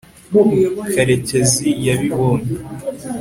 karekezi 0.93 1.67
yabibonye 1.85 2.55